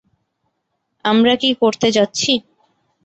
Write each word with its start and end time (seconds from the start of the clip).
আমরা 1.05 1.33
কি 1.35 1.49
করতে 1.61 1.87
যাচ্ছি? 1.91 2.31